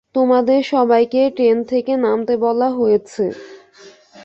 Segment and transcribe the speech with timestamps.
[0.15, 3.23] তোমাদের সবাইকে ট্রেন থেকে নামতে বলা হয়েছে।